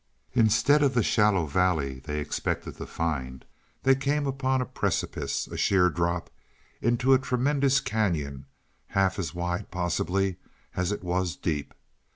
Instead 0.33 0.81
of 0.81 0.95
the 0.95 1.03
shallow 1.03 1.45
valley 1.45 1.99
they 1.99 2.19
expected 2.19 2.75
to 2.75 2.87
find, 2.87 3.45
they 3.83 3.93
came 3.93 4.25
upon 4.25 4.59
a 4.59 4.65
precipice 4.65 5.45
a 5.45 5.55
sheer 5.55 5.91
drop 5.91 6.31
into 6.81 7.13
a 7.13 7.19
tremendous 7.19 7.79
cañon, 7.79 8.45
half 8.87 9.19
as 9.19 9.35
wide 9.35 9.69
possibly 9.69 10.37
as 10.75 10.91
it 10.91 11.03
was 11.03 11.35
deep. 11.35 11.75